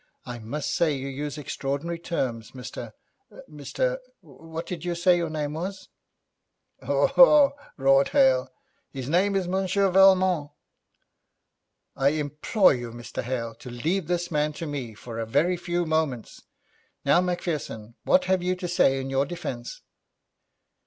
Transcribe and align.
'I 0.25 0.39
must 0.39 0.73
say 0.73 0.95
you 0.95 1.07
use 1.09 1.37
extraordinary 1.37 1.99
terms, 1.99 2.53
Mr 2.53 2.93
Mr 3.47 3.99
What 4.21 4.65
did 4.65 4.83
you 4.83 4.95
say 4.95 5.21
the 5.21 5.29
name 5.29 5.53
was?' 5.53 5.89
'Haw 6.81 7.05
haw,' 7.09 7.51
roared 7.77 8.09
Hale. 8.09 8.49
'His 8.89 9.07
name 9.07 9.35
is 9.35 9.47
Monsieur 9.47 9.91
Valmont.' 9.91 10.49
'I 11.97 12.07
implore 12.09 12.73
you, 12.73 12.89
Mr. 12.91 13.21
Hale, 13.21 13.53
to 13.59 13.69
leave 13.69 14.07
this 14.07 14.31
man 14.31 14.53
to 14.53 14.65
me 14.65 14.95
for 14.95 15.19
a 15.19 15.27
very 15.27 15.55
few 15.55 15.85
moments. 15.85 16.45
Now, 17.05 17.21
Macpherson, 17.21 17.93
what 18.03 18.25
have 18.25 18.41
you 18.41 18.55
to 18.55 18.67
say 18.67 18.99
in 18.99 19.11
your 19.11 19.27
defence?' 19.27 19.83